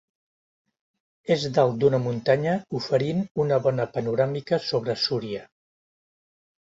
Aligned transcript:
És 1.35 1.43
dalt 1.57 1.77
d'una 1.83 1.99
muntanya 2.07 2.55
oferint 2.81 3.21
una 3.47 3.61
bona 3.67 3.89
panoràmica 3.99 4.63
sobre 4.73 4.97
Súria. 5.07 5.45